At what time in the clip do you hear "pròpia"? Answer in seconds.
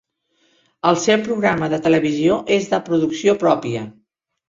3.49-3.89